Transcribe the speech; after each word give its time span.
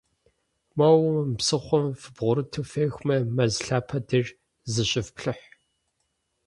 Моуэ 0.77 1.09
мы 1.15 1.23
псыхъуэм 1.39 1.87
фыбгъурыту 2.01 2.67
фехмэ, 2.71 3.17
мэз 3.35 3.53
лъапэм 3.65 4.01
деж 4.07 4.25
зыщыфплъыхь. 4.73 5.47